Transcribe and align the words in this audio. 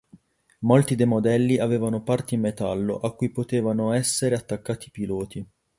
Molti 0.61 0.95
dei 0.95 1.05
modelli 1.05 1.59
avevano 1.59 2.01
parti 2.01 2.33
in 2.33 2.41
metallo, 2.41 2.97
a 2.97 3.11
cui 3.13 3.29
potevano 3.29 3.91
essere 3.93 4.33
attaccati 4.33 4.87
i 4.87 4.91
piloti. 4.91 5.47